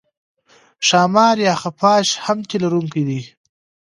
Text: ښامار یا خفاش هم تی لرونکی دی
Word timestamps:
ښامار 0.87 1.35
یا 1.47 1.53
خفاش 1.61 2.07
هم 2.25 2.39
تی 2.47 2.57
لرونکی 2.63 3.03
دی 3.09 3.21